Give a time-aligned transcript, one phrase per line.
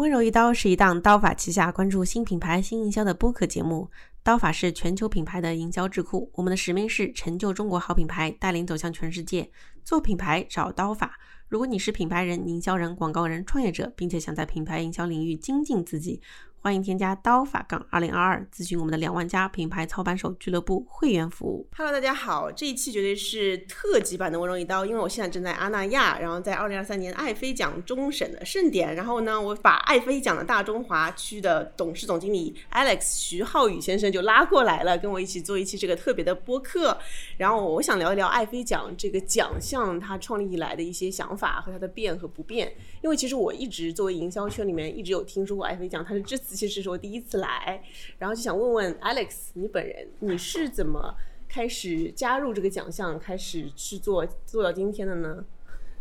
[0.00, 3.90] 温柔一刀是一档刀法旗下关注新品牌新营销的播客节目。
[4.22, 9.50] 刀法是全球品牌的营销智库，我们的使命是成就中国好品牌，带领走向全世界。
[9.84, 11.18] 做品牌找刀法。
[11.48, 16.22] 如果你是品牌人、营销人、广告人、创业者，并且想在品牌营销领域精进自己。
[16.62, 21.66] 欢迎添加刀法杠二零二二，咨询我们的两万家品牌操盘手俱乐部会员服务。
[21.74, 36.98] Hello，大家好，这一期绝对是特级版的温柔一刀，因为我现在正在阿那亚，然后在二零二三年爱妃奖终审的盛典，然后呢，我把爱妃奖的大中华区的董事总经理 Alex 徐浩宇先生就拉过来了，跟我一起做一期这个特别的播客。
[37.38, 42.70] 然后我想聊一聊爱妃奖这个奖项它创立以来的一些想法和它的变和不变，
[43.00, 46.49] 因为其实我一直作为营销圈里面一直有听说过爱妃奖，它是这次。
[46.56, 47.82] 其实是我第一次来，
[48.18, 51.14] 然后就想问问 Alex，你本人你是怎么
[51.48, 55.44] 开始加入这个奖项，开始去做做到今天的呢？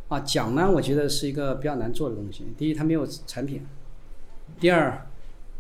[0.07, 2.45] 啊，奖呢，我觉得是一个比较难做的东西。
[2.57, 3.61] 第一，它没有产品；
[4.59, 5.07] 第二，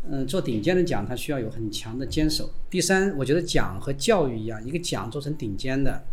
[0.09, 6.03] 嗯，做顶尖的奖，它需要有很强的坚守；第三，我觉得奖和教育一样，一个奖做成顶尖的，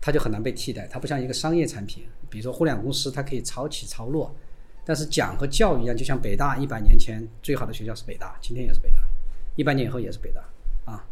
[0.00, 0.88] 它就很难被替代。
[0.88, 4.34] 它不像一个商业产品，比如说互联网公司，它可以潮起潮落。
[4.84, 8.98] 但是讲和教育一样，就像北大一百年前最好的学校是北大，今天也是北大，
[9.56, 10.44] 一百年以后也是北大
[10.84, 11.06] 啊，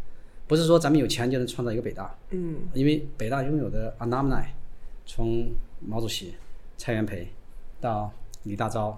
[0.46, 4.44] 不是说咱们有钱就能创造一个北大，嗯，因为北大拥有的 alumni，
[5.06, 5.50] 从
[5.80, 6.34] 毛主席、
[6.76, 7.26] 蔡元培
[7.80, 8.12] 到
[8.42, 8.94] 李大钊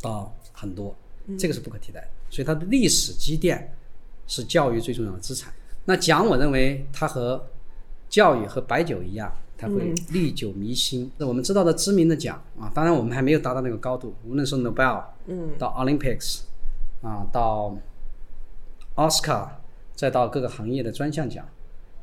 [0.00, 0.94] 到很多，
[1.38, 3.72] 这个是不可替代的，所以它的历史积淀
[4.26, 5.52] 是教育最重要的资产。
[5.84, 7.46] 那讲，我认为它和
[8.08, 9.32] 教育和白酒一样。
[9.58, 11.10] 它会历久弥新。
[11.18, 14.14] 那我们知道的知名的奖啊，当然我们还没有达到那个高度。
[14.24, 16.42] 无论是 Nobel，嗯，到 Olympics，
[17.02, 17.76] 啊，到
[18.94, 19.48] Oscar，，
[19.96, 21.44] 再到各个行业的专项奖，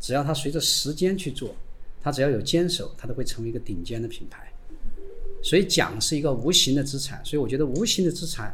[0.01, 1.55] 只要它随着时间去做，
[2.03, 4.51] 它只要有坚守，它都会成为一个顶尖的品牌。
[5.41, 7.23] 所以奖是一个无形的资产。
[7.23, 8.53] 所以我觉得无形的资产，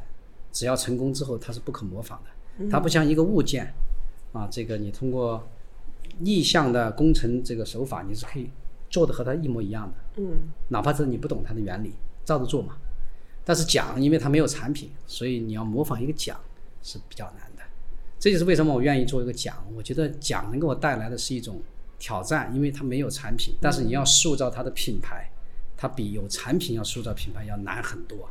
[0.51, 2.69] 只要成功之后，它是不可模仿的。
[2.69, 3.73] 它不像一个物件，
[4.31, 5.44] 啊，这个你通过
[6.19, 8.50] 逆向的工程这个手法，你是可以。
[8.91, 12.75] 做的和他一模一样的，嗯，哪怕是你不懂它的原理，照着做嘛。
[13.46, 16.38] 但是讲，因为它没有产品，所以你要模仿一个讲
[16.84, 17.63] 是比较难的。
[18.19, 19.56] 这就是为什么我愿意做一个讲。
[19.75, 21.62] 我觉得讲能给我带来的是一种
[21.97, 25.31] 挑战，因为它没有产品，但是你要塑造它的品牌，
[25.78, 28.29] 它比有产品要塑造品牌要难很多。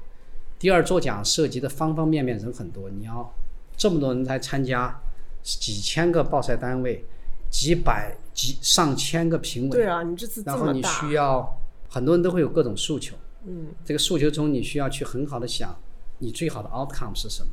[0.59, 3.35] 第二，做讲涉及的方方面面人很多，你要
[3.79, 5.01] 这么多人来参加，
[5.43, 7.03] 几千个报赛单位。
[7.51, 11.47] 几百、几上千个评委，对啊，你这次然后你需要
[11.91, 13.15] 很多人都会有各种诉求，
[13.45, 15.77] 嗯，这个诉求中你需要去很好的想，
[16.19, 17.53] 你最好的 outcome 是什么？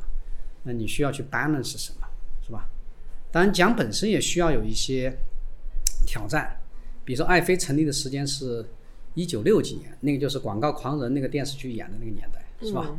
[0.63, 2.07] 那你需要去 balance 是什么，
[2.41, 2.69] 是吧？
[3.33, 5.13] 当然奖本身也需要有一些
[6.05, 6.57] 挑战，
[7.03, 8.65] 比如说爱妃成立的时间是
[9.13, 12.95] 一九六几年，那个就是《广告狂人》那个电视剧演的那个年代，是吧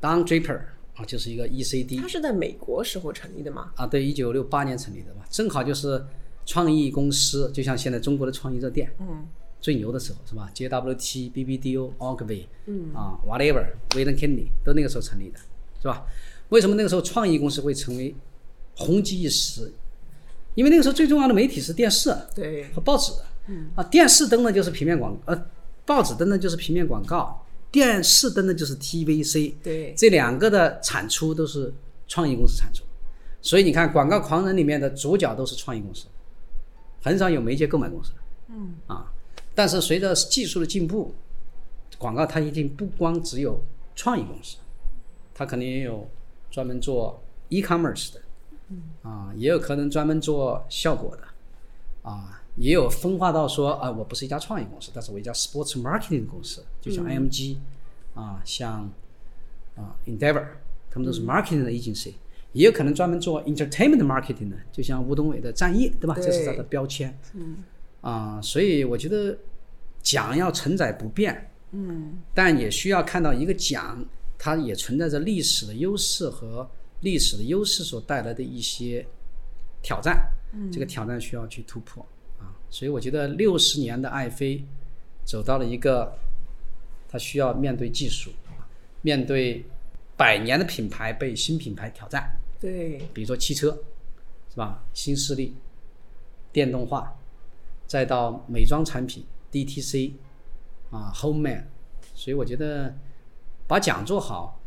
[0.00, 0.60] ？Don Draper。
[0.96, 3.70] 啊，就是一个 ECD，它是在美国时候成立的吗？
[3.76, 6.02] 啊，对，一九六八年成立的吧，正好就是
[6.46, 9.26] 创意公司，就像现在中国的创意热电，嗯，
[9.60, 15.38] 最牛的时候是吧？JWT、BBDO、Ogilvy，嗯，啊，whatever，威登 Kennedy 都那个时候成立的，
[15.82, 16.06] 是吧？
[16.48, 18.14] 为什么那个时候创意公司会成为
[18.76, 19.70] 红极一时？
[20.54, 23.12] 因为那个时候最重要的媒体是电视，对，和报纸，
[23.48, 25.46] 嗯，啊，电视登的就是平面广，呃，
[25.84, 27.42] 报纸登的就是平面广告。
[27.68, 31.74] 电视登的就是 TVC，对，这两个的产出都是
[32.06, 32.84] 创意公司产出，
[33.42, 36.06] 所以你看《广告狂人》里面的主角都是创意公司，
[37.06, 38.10] 很少有媒介购买公司，
[38.48, 39.12] 嗯，啊，
[39.54, 41.14] 但是随着技术的进步，
[41.98, 43.62] 广告它一定不光只有
[43.94, 44.56] 创意公司，
[45.32, 46.08] 它肯定也有
[46.50, 48.20] 专门做 e-commerce 的，
[48.70, 51.22] 嗯，啊，也有可能专门做效果的，
[52.02, 52.42] 啊。
[52.56, 57.58] 也有分化到说啊，我不是一家创意公司，但是我一家 sports marketing 公司，就像 IMG，
[58.14, 58.90] 啊，像
[59.76, 60.46] 啊 Endeavor，
[60.90, 62.14] 他们都是 marketing 的 agency，
[62.56, 66.14] 也有可能专门做 entertainment marketing 的，就像吴东伟的战役，对吧？
[66.16, 67.16] 这是他的标签。
[67.34, 67.58] 嗯。
[68.00, 69.36] 啊，所以我觉得
[70.00, 74.02] 奖要承载不变，嗯，但也需要看到一个奖，
[74.38, 76.68] 它也存在着历史的优势和
[77.00, 79.04] 历史的优势所带来的一些
[79.82, 80.26] 挑战。
[80.54, 82.06] 嗯，这个挑战需要去突破
[82.38, 82.54] 啊。
[82.70, 84.64] 所以我觉得六十年的爱妃
[85.24, 86.16] 走到了一个，
[87.08, 88.30] 它需要面对技术，
[89.02, 89.64] 面对
[90.16, 92.30] 百年的品牌被新品牌挑战。
[92.60, 93.82] 对，比如说汽车，
[94.50, 94.84] 是吧？
[94.94, 95.54] 新势力，
[96.52, 97.14] 电动化，
[97.86, 100.12] 再到美妆产品 DTC，
[100.90, 101.68] 啊，Home Man。
[102.14, 102.94] 所以我觉得
[103.66, 104.60] 把奖做好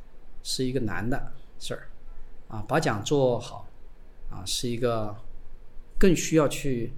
[0.44, 1.88] 是一个难的事儿，
[2.48, 3.68] 啊，把奖做好
[4.30, 5.16] 啊是一个
[5.98, 6.94] 更需要去。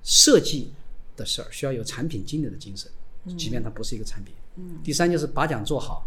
[0.00, 0.72] 设计
[1.16, 2.90] 的事儿需要有产品经理的精神，
[3.36, 4.32] 即便它不是一个产品。
[4.54, 4.80] 嗯。
[4.82, 6.06] 第三就是把奖做好，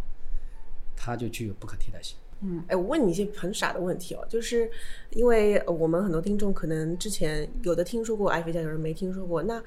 [0.95, 2.17] 它就具有不可替代性。
[2.43, 4.69] 嗯，哎，我问你一些很傻的问题哦，就是
[5.11, 9.43] 因为呃我们很多听众可能之前有的听说过艾菲奖，有人没听说过。
[9.43, 9.61] 那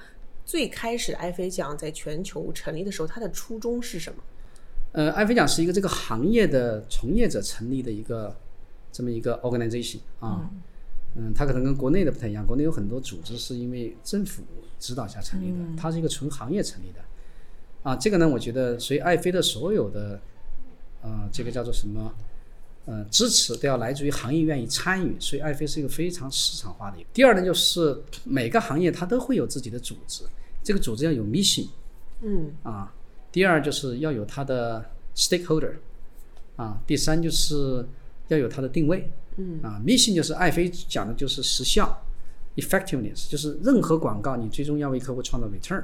[0.45, 4.21] 最开始艾菲奖在全球成立的时候，它的初衷是什么？
[4.91, 8.35] 呃，艾菲奖是一个这个行业的从业者成立的一个
[8.91, 10.49] 这么一个 organization 啊，
[11.15, 14.43] 嗯，它可能跟国内的不太一样，国内有很多组织是因为政府
[14.79, 17.01] 指导下成立的，它是一个纯行业成立的，
[17.89, 20.19] 啊，这个呢，我觉得所以艾菲的所有的，
[21.01, 22.13] 呃，这个叫做什么？
[22.85, 26.97] 呃，支持都要来自于行业愿意参与，所以爱飞是一个非常市场化的。
[27.13, 30.23] 第二呢，就是每个行业它都会有自己的组织，
[30.63, 31.67] 这个组织要有 mission，
[32.21, 32.93] 嗯啊。
[33.31, 34.85] 第二就是要有它的
[35.15, 35.73] stakeholder，
[36.55, 36.79] 啊。
[36.85, 37.85] 第三就是
[38.27, 39.81] 要有它的定位，嗯啊。
[39.85, 41.99] mission 就是爱飞讲的就是时效
[42.55, 45.83] ，effectiveness 就是任何广告你最终要为客户创造 return，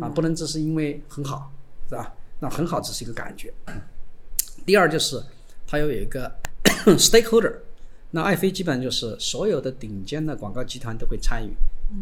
[0.00, 1.52] 啊，不能只是因为很好，
[1.88, 2.14] 是吧？
[2.40, 3.52] 那很好只是一个感觉。
[4.64, 5.22] 第二就是
[5.68, 6.34] 它要有一个
[6.96, 7.54] stakeholder，
[8.10, 11.52] 那爱飞基本上就是所有的顶尖的广告集团都会参与，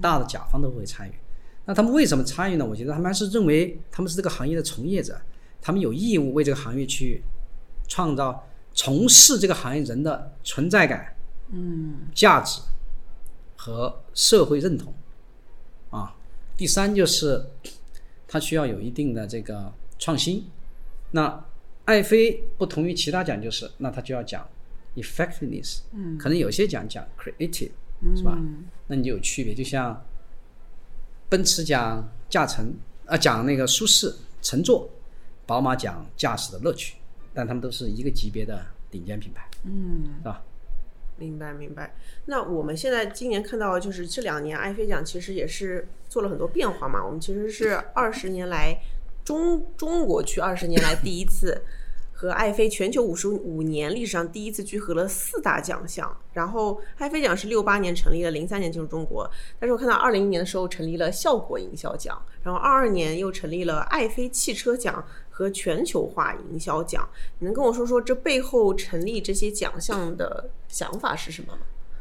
[0.01, 1.13] 大的甲方都会参与。
[1.65, 2.65] 那他们为什么参与呢？
[2.65, 5.21] 我觉得他们还是认为他们是这个行业的从业者，
[5.61, 7.21] 他们有义务为这个行业去
[7.89, 11.17] 创造从事这个行业人的存在感、
[11.51, 12.61] 嗯价值
[13.57, 14.95] 和社会认同
[15.91, 16.15] 啊。
[16.57, 17.45] 第三就是
[18.29, 20.47] 它需要有一定的这个创新。
[21.11, 21.45] 那
[21.87, 24.47] 爱妃不同于其他奖，就是那他就要讲
[24.95, 27.71] effectiveness，嗯，可能有些奖讲 creative，
[28.15, 28.39] 是吧？
[28.87, 30.05] 那你就有区别，就像
[31.29, 32.75] 奔驰讲驾乘
[33.07, 34.91] 啊，讲那个舒适乘坐，
[35.47, 36.97] 宝马讲驾驶的乐趣，
[37.33, 40.43] 但他们都是一个级别的顶尖品牌，嗯，是吧？
[41.19, 41.95] 明白明白。
[42.27, 47.03] 那我们现在今年看到，就是这两年艾菲奖其实也是做了很多变化嘛。
[47.03, 48.77] 我们其实是二十年来
[49.27, 51.61] 中中国区二十年来第一次
[52.13, 56.17] 和爱妃全球五十五年历史上第一次聚合了四大奖项。
[56.33, 59.29] 然后爱妃奖是六八年成立的，零三年进入中国。
[59.59, 67.07] 但是我看到二零年的时候成立了效果营销奖，然后二二年又成立了爱妃汽车奖和全球化营销奖。
[67.41, 71.59] 你能跟我说说这背后成立这些奖项的想法是什么吗？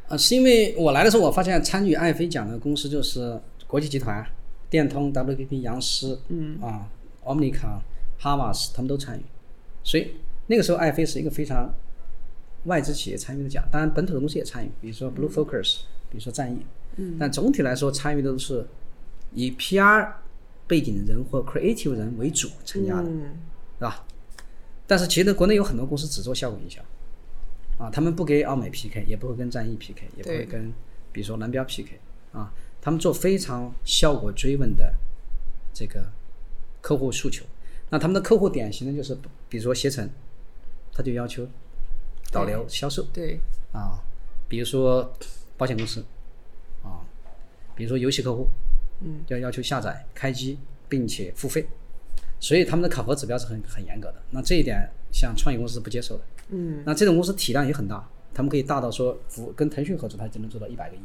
[0.09, 4.23] 啊，是因为我来的时候，我发现参与爱妃奖的公司就是国际集团、
[4.69, 6.87] 电通、WPP、杨思，嗯啊
[7.25, 7.79] ，Omnicom、
[8.17, 9.23] 哈瓦斯，他们都参与，
[9.83, 10.13] 所以
[10.47, 11.73] 那个时候爱飞是一个非常
[12.65, 18.65] 外资企业参与的奖，当然本土的公司也参与，比如说 Blue Focus，、比如说战役，嗯，但总体来说参与的都是
[19.33, 20.13] 以 PR
[20.67, 23.37] 背景的人或 creative 人为主参加的，嗯
[23.77, 24.05] 是吧？
[24.87, 26.81] 但是其实国内有很多公司只做效果营销，
[27.77, 30.71] 啊，他们不给奥美 PK，也不会跟战役 PK，也不会跟
[31.11, 31.99] 比如说蓝标 PK，
[32.31, 34.93] 啊，他们做非常效果追问的
[35.73, 36.07] 这个
[36.85, 37.43] 客户诉求。
[37.89, 39.17] 那他们的客户典型的就是，
[39.49, 40.07] 比如说携程，
[40.93, 41.47] 他就要求
[42.31, 43.39] 导流销售对，
[43.71, 43.97] 啊，
[44.47, 45.11] 比如说
[45.57, 46.05] 保险公司
[46.83, 47.01] 啊，
[47.75, 48.47] 比如说游戏客户，
[49.01, 51.67] 嗯，要要求下载、开机并且付费，
[52.39, 54.21] 所以他们的考核指标是很很严格的。
[54.29, 56.23] 那这一点，像创业公司是不接受的。
[56.49, 60.99] 嗯，那这种公司体量也很大，他们可以大到说服跟腾讯合作，他就能做到一百个亿，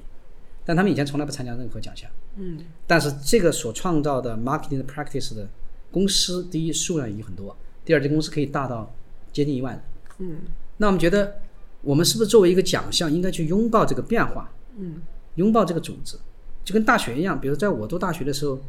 [0.66, 2.10] 但他们以前从来不参加任何奖项。
[2.36, 5.48] 嗯，但是这个所创造的 marketing practice 的
[5.90, 8.92] 公司，第一数量已经很多，第二这公司可以大到
[9.32, 9.82] 接近一万人。
[10.18, 10.38] 嗯，
[10.76, 11.40] 那我们觉得，
[11.82, 14.52] 我们是不是作为一个奖项，应该去拥抱这个变化？
[14.78, 15.02] 嗯，
[15.36, 16.16] 拥抱这个组织，
[16.64, 17.40] 就跟大学一样。
[17.40, 18.60] 比如在我读大学的时候，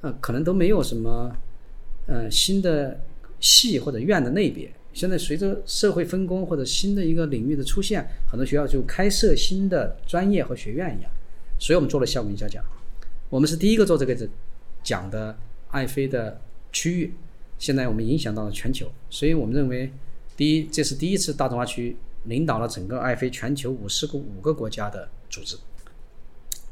[0.00, 1.34] 呃，可能都没有什么
[2.06, 3.00] 呃新的
[3.38, 4.72] 系或者院的类别。
[4.92, 11.10] 现在随着社会分工或者新的一个领域的出现，很多学校就开设新的专业和学院一样。
[11.58, 12.62] 所以我们做了效果营销奖，
[13.30, 14.28] 我们是第一个做这个
[14.82, 15.34] 奖的
[15.72, 17.12] 爱飞的区域。
[17.58, 19.92] 现在我们影响到了全球，所以我们认为，
[20.36, 25.56] 第一，这是第一次大中华区领导了整个爱飞全球五十个五个国家的组织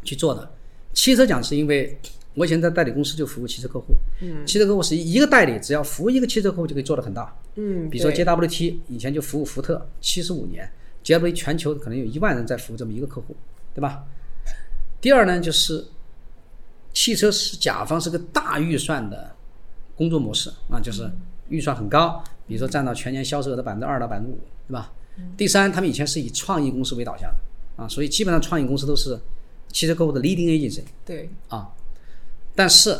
[0.02, 0.50] 去做的。
[0.92, 1.97] 汽车奖是因为
[2.35, 7.33] 我以前在代理公司就服务汽车客户，嗯，汽车客户是一个代理，只要服务一个汽车客户就可以做得很大。
[7.54, 10.69] 嗯，比如说 JWT 以前就服务福特七十五年
[11.04, 13.37] ，JWT 全球可能有一万人在服务这么一个客户，
[13.73, 14.04] 对吧？
[15.00, 15.85] 第二呢，就是
[16.92, 19.35] 汽车是甲方是个大预算的
[19.97, 21.11] 工作模式啊，就是
[21.49, 24.92] 预算很高，比如说占到全年销售额的百分之二到百分之五，对吧？
[25.37, 29.18] 第三，他们以前是以创意公司为导向的啊，所以基本上创意公司都是
[29.68, 30.82] 汽车客户的 leading agency。
[31.04, 31.70] 对，啊，
[32.54, 32.99] 但是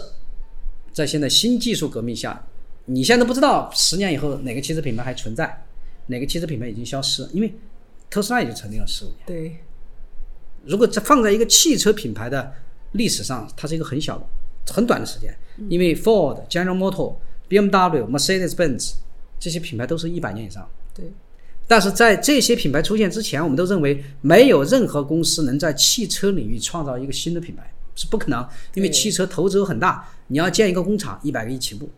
[0.93, 2.45] 在现在新技术革命下，
[2.85, 5.65] 你现在都不知道十年以后哪个汽车品牌还存在，
[6.07, 7.55] 哪个汽车品牌已经消失，因为
[8.11, 9.19] 特斯拉已经成立了十五年。
[9.27, 9.57] 对，
[10.65, 12.53] 如果这放在一个汽车品牌的
[12.93, 14.27] 历史上，它是一个很小的、
[14.73, 15.37] 很短的时间，
[15.69, 17.17] 因为 Ford、General Motor、
[17.49, 18.95] BMW、Mercedes-Benz
[19.39, 20.69] 这些品牌都是一百年以上。
[20.95, 21.13] 对，
[21.67, 31.89] 但是在这些品牌出现之前，我们都认为没有任何公司能在汽车领域创造一个新的品牌是不可能，因为汽车投资很大，你要建一个工厂，一百个亿起步，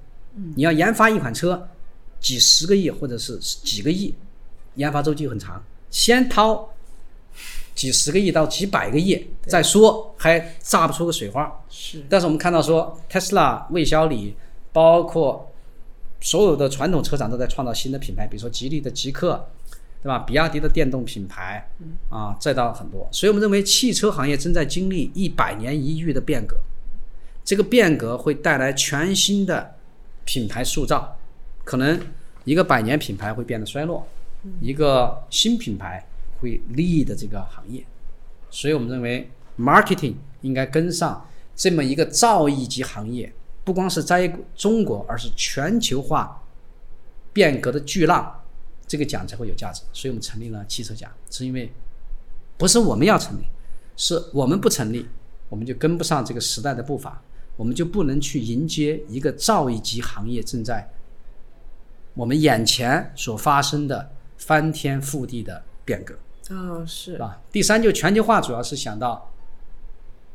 [0.55, 1.69] 你要研发一款车，
[2.21, 4.15] 几十个亿或者是几个亿，
[4.75, 6.72] 研发周期很长，先掏
[7.75, 11.61] 几十个亿到几百个亿再说，还炸不出个水花。
[11.69, 14.35] 是但是我们看到说，Tesla、魏小李，
[14.73, 15.51] 包括
[16.21, 19.49] 所有的传统车厂都在创造新的品牌，比如说吉利的极客，
[20.03, 20.19] 对吧？
[20.21, 21.69] 比亚迪的电动品牌，
[22.09, 23.09] 啊，再到很多。
[23.11, 26.57] 所以我们认为汽车行业正在经历一百年一遇的变革，
[27.45, 29.75] 这个变革会带来全新的
[30.25, 31.17] 品牌塑造，
[31.65, 32.01] 可能
[32.45, 34.07] 一个百年品牌会变得衰落，
[34.61, 36.05] 一个新品牌
[36.43, 37.83] 会利益的这个行业。
[38.51, 43.33] 所以我们认为 marketing 应该跟上这么一个造诣级行业，
[43.65, 46.43] 不光是在中国，而是全球化
[47.33, 48.43] 变革的巨浪，
[48.87, 49.83] 这个奖才会有价值。
[49.93, 51.73] 所以我们成立了汽车奖，是因为
[52.59, 53.45] 不是我们要成立，
[53.97, 55.09] 是我们不成立，
[55.49, 57.23] 我们就跟不上这个时代的步伐，
[57.57, 60.91] 我们就不能去迎接一个造诣级行业正在
[62.15, 66.15] 我们眼前所发生的翻天覆地的变革。
[66.51, 67.41] 啊，是是吧？
[67.51, 69.33] 第三，就全球化，主要是想到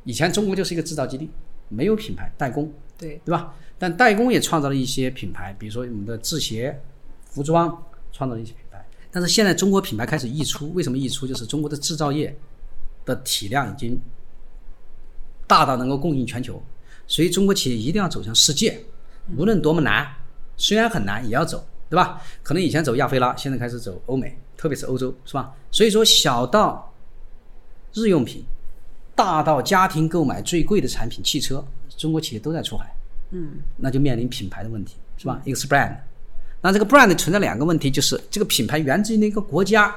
[0.04, 1.30] 以前中国就是一个制造基地，
[1.70, 3.54] 没有品牌代工，对，对吧？
[3.78, 6.82] 但代工也创造了一些品牌，比如说我们的制鞋、
[7.26, 8.84] 服装，创造了一些品牌。
[9.12, 11.28] 但是现在中国品牌开始溢出，为什么溢出？
[11.28, 12.36] 就是中国的制造业
[13.06, 14.00] 的体量已经
[15.46, 16.62] 大到能够供应全球，
[17.06, 18.84] 所以中国企业一定要走向世界，
[19.38, 20.08] 无论多么难，
[20.56, 22.22] 虽然很难也要走，对吧？
[22.44, 25.54] 可能以前走亚非拉，现在开始走欧美，特别是欧洲，是吧？
[25.72, 26.94] 所以说小到
[27.94, 28.44] 日用品，
[29.16, 31.66] 大到家庭购买最贵的产品，汽车，
[31.98, 32.94] 中国企业都在出海。
[33.32, 35.42] 嗯，那就面临品牌的问题，是吧？
[35.44, 35.96] 一个是 brand，
[36.62, 39.94] 那这个 brand 存在两个问题，就是这个品牌源自于那个国家，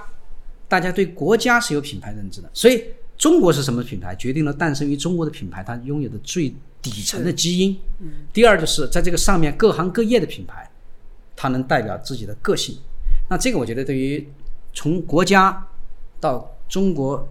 [0.66, 2.84] 大家对国家是有品牌认知的，所以
[3.18, 7.76] 中国是什么品牌，决定了诞生于中国的品牌它拥有的最底层的基因。
[7.98, 8.08] 嗯。
[8.32, 10.69] 第二就是在这个上面各行各业的品牌，
[11.42, 12.76] 它能代表自己的个性。
[13.30, 14.30] 那这个我觉得对于
[14.74, 15.66] 从国家
[16.20, 17.26] 到中国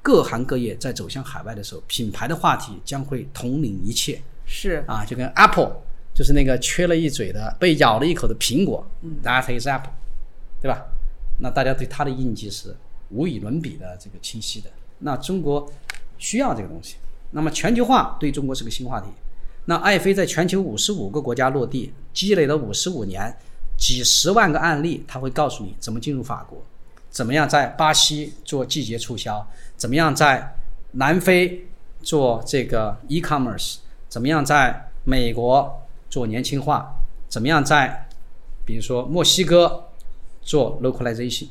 [0.00, 4.22] 各行各业在走向海外的时候，品牌的话题将会统领一切。
[4.46, 5.72] 是啊，就跟 Apple
[6.14, 9.94] 就是那个缺了一嘴的、被咬了一口的苹果，嗯，That is Apple，
[10.62, 10.86] 对吧？
[11.38, 12.76] 那大家对它的印记是
[13.08, 14.70] 无与伦比的这个清晰的。
[15.00, 15.68] 那中国
[16.18, 16.98] 需要这个东西。
[17.32, 19.08] 那么全球化对中国是个新话题。
[19.66, 23.36] 那爱妃在全球五十五个国家落地，积累了五十五年，
[23.78, 26.60] 几十万个案例，他会告诉你怎么进入法国，
[27.10, 30.54] 怎么样在巴西做季节促销，怎么样在
[30.92, 31.66] 南非
[32.02, 33.76] 做这个 e-commerce。
[34.08, 36.92] 怎么样在美国做年轻化？
[37.28, 38.08] 怎么样在
[38.66, 39.84] 比如说墨西哥
[40.42, 41.46] 做 localization？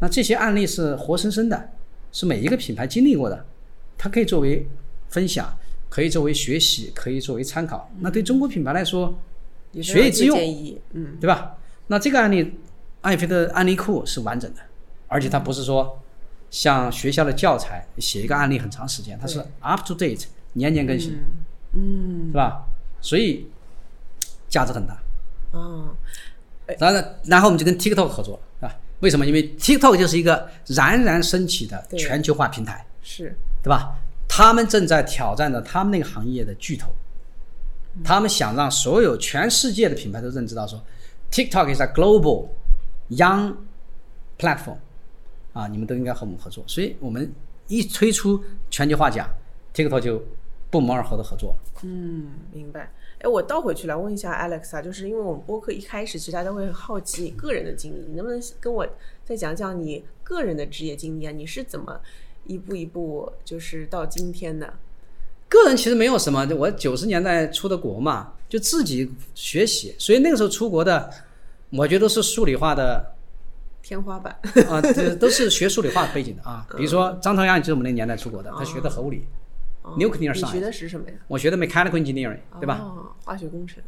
[0.00, 1.68] 那这些案例是活生生的，
[2.10, 3.44] 是每一个品牌经历过的，
[3.98, 4.66] 它可以作为
[5.10, 5.54] 分享，
[5.92, 7.86] 可以作为学习，可以作为参考。
[7.98, 9.14] 那对中国品牌来说，
[9.82, 10.38] 学以致用，
[10.92, 11.54] 嗯，对吧？
[11.88, 12.54] 那这个案例，
[13.02, 14.60] 爱妃的案例库是完整的，
[15.06, 16.00] 而且它不是说
[16.50, 21.22] 像学校的教材写一个案例很长时间，它是 up to date，年年更新。
[21.74, 22.64] 嗯，是吧？
[23.02, 23.46] 所以
[24.48, 24.98] 价值很大。
[25.50, 25.94] 哦，
[26.78, 28.80] 然后，然后我们就跟 TikTok 合作了，是吧？
[29.00, 29.26] 为什么？
[29.26, 33.94] 因为 TikTok 就是一个冉冉升起的全球化平台，是对吧？
[34.34, 36.90] 他们正在挑战着他们那个行业的巨头，
[38.02, 40.82] 他们想让所有全世界的品牌都认知到说
[41.30, 42.48] ，TikTok is a global
[43.10, 43.54] young
[44.38, 44.78] platform，
[45.52, 46.64] 啊，你们都应该和我们合作。
[46.66, 47.30] 所以我们
[47.68, 49.28] 一推出全球化奖
[49.74, 50.24] ，TikTok 就
[50.70, 51.54] 不谋而合的合作。
[51.82, 52.90] 嗯，明白。
[53.18, 58.88] 哎，我倒回去来问一下 Alex 啊，就是因为我们播客一开始其实大家会好奇你个人的经历，你能不能跟我
[59.26, 61.30] 再讲讲你个人的职业经历啊？
[61.30, 62.00] 你是怎么
[62.46, 64.74] 一步一步就是到今天的？
[65.48, 71.10] 个人其实没有什么，我九十年代出的国嘛，就自己学习，所以那个时候出国的，
[71.70, 73.14] 我觉得都是数理化的
[73.82, 74.34] 天花板。
[74.68, 76.66] 啊， 这都是学数理化背景的啊。
[76.76, 79.26] 比如说张朝阳，也就是我们那个年代出国的，他学的核物理
[79.82, 81.16] 哦，nuclear 你学的是什么呀？
[81.28, 82.78] 我学的 mechanical engineering，对吧？
[82.80, 83.82] 哦，化学工程。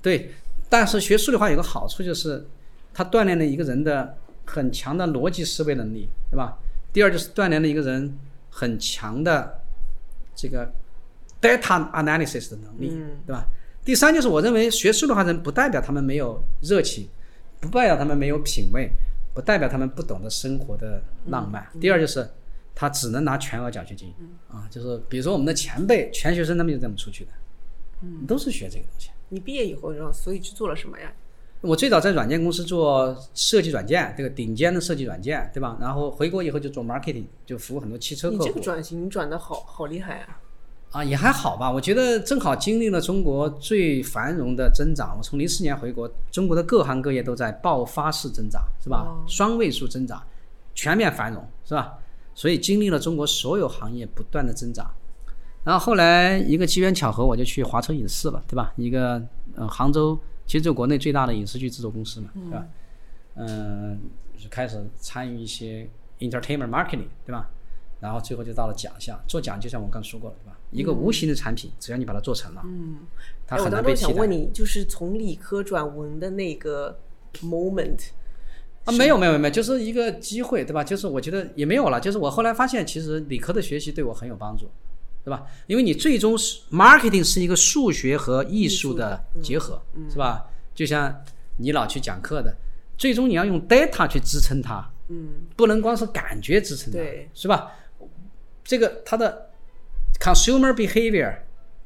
[0.00, 0.30] 对，
[0.68, 2.46] 但是学数理化有个好处就是，
[2.94, 6.56] 它锻炼了一个人的很强的逻辑思维能力，对吧？
[6.92, 8.16] 第二就是锻炼了一个人
[8.50, 9.62] 很强的
[10.34, 10.72] 这个
[11.40, 12.88] data analysis 的能力，
[13.26, 13.46] 对吧？
[13.84, 17.08] 第三就是我认为学数理化人不代表他们没有热情，
[17.60, 18.90] 不代表他们没有品味，
[19.32, 21.66] 不代表他们不懂得生活的浪漫。
[21.80, 22.28] 第二就是
[22.74, 24.12] 他只能拿全额奖学金，
[24.48, 27.30] 啊，就是比如说我们的前辈全学生他们就这么出去的，
[28.26, 29.10] 都是学这个东西。
[29.28, 31.12] 你毕业以后，然后所以去做了什么呀？
[31.62, 35.76] 我最早在软件公司做设计软件，这个顶尖的设计软件，对吧？
[35.80, 38.60] 然后回国以后就做 marketing，就服务很多汽车客户你这个。
[38.60, 40.40] 转型转的好好厉害啊！
[40.92, 41.70] 啊，也还好吧。
[41.70, 45.14] 我觉得正好经历了中国最繁荣的增长。
[45.16, 49.04] 我从零四年回国，中国的各行各业都在爆发式增长，是吧？
[49.06, 50.22] 哦双位数增长，
[50.74, 51.94] 全面繁荣，是吧？
[52.34, 54.90] 所以经历了中国所有行业不断的增长。
[55.62, 58.72] 然后后来一个机缘巧合，我就去华车影视了，对吧？
[58.76, 59.22] 一个
[59.54, 60.18] 呃杭州，
[60.50, 62.66] 其实就国内最大的影视剧制作公司嘛，对吧？
[63.36, 64.00] 嗯、
[64.36, 65.88] 就开始参与一些
[66.18, 67.48] entertainment marketing，对吧？
[68.00, 70.58] 然后最后就到了奖项，做奖就像我刚说过了，对吧？
[70.72, 72.96] 一个无形的产品，只要你把它做成了，嗯，
[73.46, 74.08] 它哎，我很难当被替代。
[74.08, 76.98] 时想问你，就是从理科转文的那个
[77.42, 78.08] moment，
[78.86, 80.82] 啊，没有没有没有，就是一个机会，对吧？
[80.82, 84.68] 就是我觉得也没有了，就是我后来发现，其实理科的学习对我很有帮助，
[85.24, 85.46] 对吧？
[85.66, 90.46] 因为你最终是 marketing 是一个数学和艺术的结合，是吧？
[90.74, 91.14] 就像
[91.58, 92.56] 你老去讲课的，
[92.96, 97.72] 最终你要用 data 去支撑它，嗯，不能光是感觉支撑它，对，是吧？
[98.64, 99.50] 这个它的
[100.18, 101.36] consumer behavior，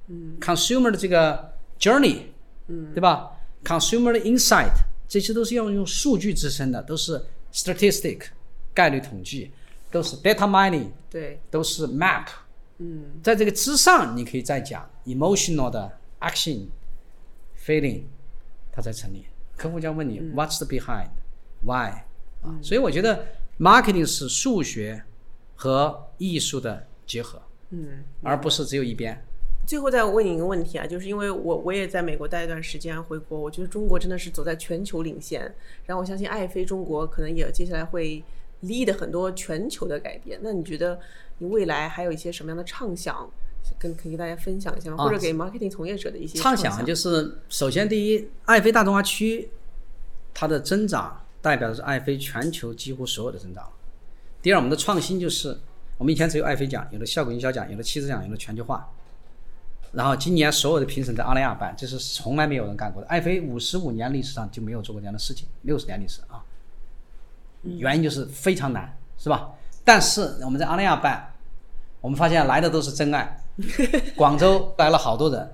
[0.08, 2.18] 嗯，consumer 的这个 journey，
[2.68, 3.32] 嗯，对吧
[3.64, 4.72] ？consumer 的 insight，
[5.08, 7.20] 这些都是要用数据支撑的，都是
[7.52, 8.26] statistic
[8.72, 9.50] 概率统计，
[9.90, 12.26] 都是 data mining，对，都是 map。
[12.78, 16.66] 嗯，在这个之上，你可以再讲 emotional 的 action
[17.58, 18.02] feeling，
[18.72, 19.26] 它才成立。
[19.56, 21.10] 客户就要问你、What's the behind
[21.62, 22.02] why
[22.42, 22.58] 啊？
[22.60, 23.24] 所以我觉得
[23.58, 25.02] marketing 是数学
[25.54, 27.40] 和艺术的结合，
[27.70, 28.04] 嗯。
[28.22, 29.24] 而不是只有一边。
[29.66, 35.40] 最后再问你一个问题啊，就是因为我我也在美国待一段时间，回国，我觉得中国真的是走在全球领先，
[35.86, 38.22] 然后我相信爱飞中国可能也接下来会
[38.64, 40.38] lead 很多全球的改变。
[40.42, 40.98] 那你觉得
[41.38, 43.30] 你未来还有一些什么样的畅想，
[43.78, 44.96] 跟可以跟大家分享一下吗？
[44.98, 49.50] 啊或者给 marketing 从业者的一些畅想想就是，首先第一，爱飞大中华区
[50.32, 53.70] 它的增长代表的是爱飞全球几乎所有的增长。
[54.42, 55.58] 第二，我们的创新就是，
[55.96, 58.90] 我们以前只有爱飞奖，有了效果营销奖，有了汽车奖，有了全球化。
[59.92, 63.06] 然后今年所有的评审在阿那亚办，这是从来没有人干过的。
[63.06, 66.44] 爱飞五十五年历史上就没有做过这样的事情，六十年历史啊。
[67.64, 69.50] 原因就是非常难，是吧？
[69.84, 71.32] 但是我们在阿那亚办，
[72.00, 73.40] 我们发现来的都是真爱。
[74.16, 75.52] 广州来了好多人，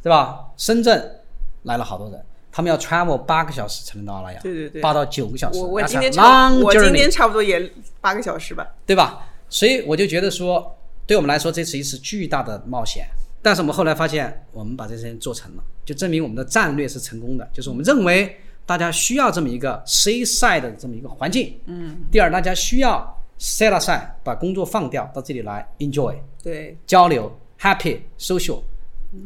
[0.00, 0.46] 对吧？
[0.56, 1.20] 深圳
[1.64, 5.58] 来了好多人，他们要 travel 八个小时才能到阿那亚，对对对八到九个小时。
[5.58, 8.66] 我我今天差我今天差不多也八个小时吧。
[8.86, 9.26] 对吧？
[9.48, 13.06] 所以我就觉得说，对我们来说，这是一次巨大的冒险。
[13.42, 17.48] 但是我们后来发现，我们把这事情做成了，就证明我们的战略是成功的。
[17.52, 21.58] 就是我们认为大家需要这么一个 C side 的这么一个环境。
[21.64, 22.04] 嗯。
[22.12, 28.60] 第二，大家需要 set aside 把工作放掉，到这里来 enjoy 对，交流 happy social，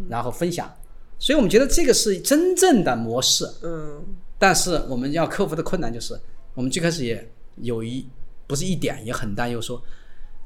[0.08, 0.72] 然后分享。
[1.18, 3.44] 所以我们觉得这个是真正的模式。
[3.64, 4.04] 嗯，
[4.38, 6.16] 但是我们要克服的困难就是，
[6.54, 8.08] 我们最开始也有一
[8.46, 9.82] 不是一点，也很担忧说，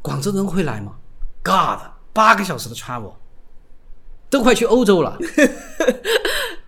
[0.00, 0.96] 广州人会来吗
[1.44, 3.12] ？God，八个小时的 travel，
[4.30, 5.18] 都快去欧洲了。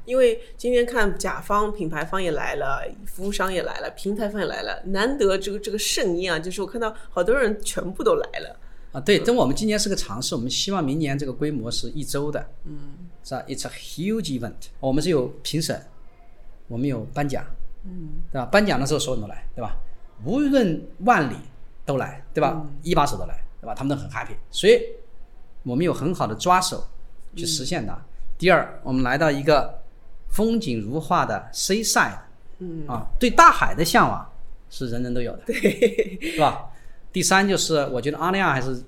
[0.09, 8.57] 因为今天看甲方、品牌方也来了，服务商也来了，平台方也来了，难得这个这个盛宴啊，就是我看到好多人全部都来了。
[8.93, 12.79] 啊，对，等我们今年是个尝试，我们希望明年这个规模是一周的，嗯，
[13.23, 14.55] 是吧？It's a huge event。
[14.81, 15.79] 我们是有评审，
[16.69, 17.45] 我们有颁奖，
[17.85, 18.47] 嗯，对吧？
[18.47, 19.77] 颁奖的时候所有人都来，对吧？
[20.25, 21.37] 无论万里
[21.85, 22.67] 都来，对吧？
[22.83, 23.75] 一把手都来，对吧？
[23.75, 24.81] 他们都很 happy，所以
[25.65, 26.83] 我们有很好的抓手
[27.37, 27.95] 去实现它。
[28.39, 29.79] 第二，我们来到一个
[30.29, 32.19] 风景如画的 seaside，
[32.59, 32.87] 嗯。
[32.87, 34.31] 啊，对大海的向往
[34.71, 36.71] 是人人都有的，对，是吧？
[37.13, 38.85] 第三就是我觉得阿那亚还是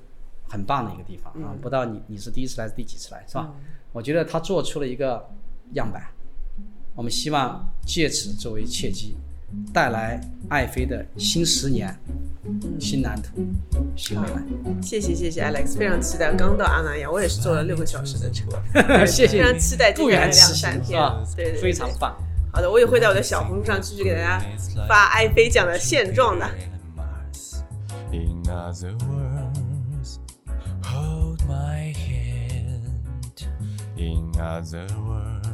[0.48, 3.50] 很棒的一个地方啊，不知道你你是第一次来是第几次来是吧？
[3.92, 5.28] 我觉得他做出了一个
[5.72, 6.02] 样板，
[6.94, 9.16] 我们希望借此作为契机，
[9.72, 11.94] 带来爱妃的新十年、
[12.78, 13.46] 新蓝图、
[13.96, 14.42] 新未来。
[14.82, 16.32] 谢谢谢谢 Alex，非常期待。
[16.34, 18.46] 刚到阿那亚，我也是坐了六个小时的车，
[19.06, 21.22] 谢谢非常期待不远此两三天行是吧？
[21.36, 22.16] 对对对非常棒。
[22.52, 24.42] 好的，我也会在我的小红书上继续给大家
[24.88, 26.48] 发爱妃奖的现状的。
[28.12, 30.18] In other words,
[30.82, 32.80] hold my hand.
[33.96, 35.49] In other words,